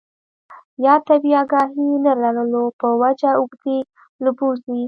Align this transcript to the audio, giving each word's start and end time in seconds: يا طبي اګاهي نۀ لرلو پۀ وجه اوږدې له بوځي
يا 0.85 0.93
طبي 1.07 1.31
اګاهي 1.41 1.87
نۀ 2.03 2.11
لرلو 2.21 2.63
پۀ 2.79 2.87
وجه 3.01 3.31
اوږدې 3.39 3.77
له 4.23 4.29
بوځي 4.37 4.79